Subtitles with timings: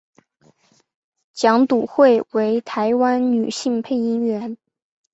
[1.31, 4.57] 蒋笃慧为台湾女性配音员。